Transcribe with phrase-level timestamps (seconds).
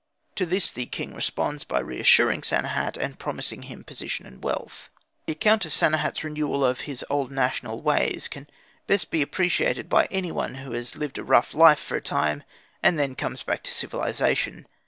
[0.37, 4.89] To this the king responds by reassuring Sanehat, and promising him position and wealth.
[5.27, 8.47] The account of Sanehat's renewal of his old national ways can
[8.87, 12.41] best be appreciated by any one who has lived a rough life for a time
[12.81, 14.65] and then comes back to civilisation.